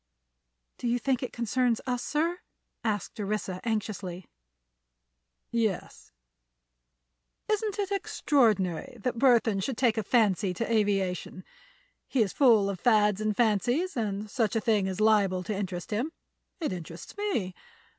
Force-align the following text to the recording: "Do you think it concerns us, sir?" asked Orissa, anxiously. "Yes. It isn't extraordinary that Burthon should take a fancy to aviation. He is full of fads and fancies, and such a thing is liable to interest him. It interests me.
"Do 0.79 0.87
you 0.87 0.97
think 0.97 1.21
it 1.21 1.31
concerns 1.31 1.79
us, 1.85 2.03
sir?" 2.03 2.39
asked 2.83 3.19
Orissa, 3.19 3.61
anxiously. 3.63 4.25
"Yes. 5.51 6.11
It 7.47 7.61
isn't 7.77 7.91
extraordinary 7.91 8.97
that 9.01 9.19
Burthon 9.19 9.59
should 9.59 9.77
take 9.77 9.99
a 9.99 10.03
fancy 10.03 10.55
to 10.55 10.71
aviation. 10.73 11.43
He 12.07 12.23
is 12.23 12.33
full 12.33 12.67
of 12.67 12.79
fads 12.79 13.21
and 13.21 13.37
fancies, 13.37 13.95
and 13.95 14.27
such 14.27 14.55
a 14.55 14.59
thing 14.61 14.87
is 14.87 14.99
liable 14.99 15.43
to 15.43 15.55
interest 15.55 15.91
him. 15.91 16.11
It 16.59 16.73
interests 16.73 17.15
me. 17.15 17.53